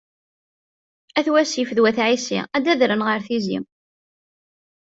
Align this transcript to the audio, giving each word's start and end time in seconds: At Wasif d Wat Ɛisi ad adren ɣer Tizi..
At 1.19 1.27
Wasif 1.33 1.69
d 1.77 1.79
Wat 1.83 1.97
Ɛisi 2.07 2.39
ad 2.55 2.65
adren 2.71 3.05
ɣer 3.07 3.19
Tizi.. 3.27 3.59